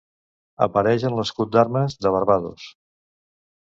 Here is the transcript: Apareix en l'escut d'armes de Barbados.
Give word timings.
Apareix 0.67 1.05
en 1.11 1.19
l'escut 1.21 1.53
d'armes 1.59 2.01
de 2.07 2.17
Barbados. 2.19 2.69